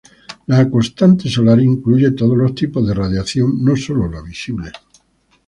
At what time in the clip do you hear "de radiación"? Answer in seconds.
2.87-3.63